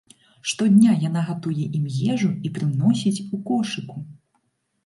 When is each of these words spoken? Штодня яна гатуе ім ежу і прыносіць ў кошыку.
Штодня 0.51 0.93
яна 1.09 1.21
гатуе 1.27 1.65
ім 1.79 1.83
ежу 2.13 2.31
і 2.49 2.51
прыносіць 2.57 3.15
ў 3.33 3.43
кошыку. 3.51 3.97